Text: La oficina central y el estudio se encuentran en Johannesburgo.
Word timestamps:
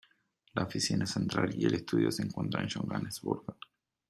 La 0.55 0.63
oficina 0.63 1.05
central 1.05 1.53
y 1.55 1.63
el 1.67 1.75
estudio 1.75 2.11
se 2.11 2.23
encuentran 2.23 2.63
en 2.63 2.71
Johannesburgo. 2.71 3.55